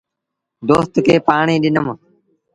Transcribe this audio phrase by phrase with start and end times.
[0.67, 1.87] دوست کي پآڻي ڏنم۔